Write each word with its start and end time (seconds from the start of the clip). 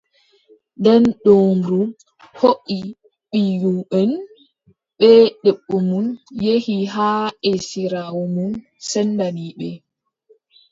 Nden 0.77 1.03
doombru 1.23 1.81
hooʼi 2.39 2.77
ɓiyumʼen 3.29 4.11
bee 4.97 5.23
debbo 5.43 5.75
mum, 5.89 6.05
yehi 6.43 6.75
haa 6.95 7.25
esiraawo 7.49 8.21
mum, 8.35 8.53
sendani 8.89 9.45
ɓe. 9.57 9.69